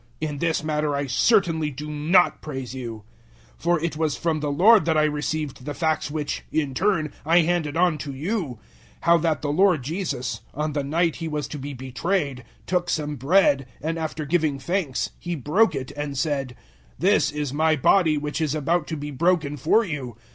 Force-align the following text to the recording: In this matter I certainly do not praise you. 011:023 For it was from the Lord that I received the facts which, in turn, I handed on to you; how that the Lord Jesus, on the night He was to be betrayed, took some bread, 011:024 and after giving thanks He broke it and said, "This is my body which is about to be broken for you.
In 0.19 0.39
this 0.39 0.63
matter 0.63 0.95
I 0.95 1.05
certainly 1.05 1.69
do 1.69 1.87
not 1.87 2.41
praise 2.41 2.73
you. 2.73 3.03
011:023 3.57 3.61
For 3.61 3.79
it 3.83 3.97
was 3.97 4.17
from 4.17 4.39
the 4.39 4.51
Lord 4.51 4.85
that 4.85 4.97
I 4.97 5.03
received 5.03 5.63
the 5.65 5.75
facts 5.75 6.09
which, 6.09 6.41
in 6.51 6.73
turn, 6.73 7.13
I 7.23 7.41
handed 7.41 7.77
on 7.77 7.99
to 7.99 8.11
you; 8.11 8.57
how 9.01 9.19
that 9.19 9.43
the 9.43 9.51
Lord 9.51 9.83
Jesus, 9.83 10.41
on 10.55 10.73
the 10.73 10.83
night 10.83 11.17
He 11.17 11.27
was 11.27 11.47
to 11.49 11.59
be 11.59 11.75
betrayed, 11.75 12.43
took 12.65 12.89
some 12.89 13.15
bread, 13.15 13.67
011:024 13.83 13.89
and 13.89 13.97
after 13.99 14.25
giving 14.25 14.57
thanks 14.57 15.11
He 15.19 15.35
broke 15.35 15.75
it 15.75 15.91
and 15.91 16.17
said, 16.17 16.55
"This 16.97 17.29
is 17.31 17.53
my 17.53 17.75
body 17.75 18.17
which 18.17 18.41
is 18.41 18.55
about 18.55 18.87
to 18.87 18.97
be 18.97 19.11
broken 19.11 19.55
for 19.55 19.85
you. 19.85 20.15